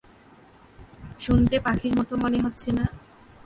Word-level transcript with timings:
শুনতে 1.19 1.55
পাখির 1.59 1.93
মতো 1.97 2.13
মনে 2.17 2.37
হচ্ছে 2.41 2.69
না। 2.71 2.85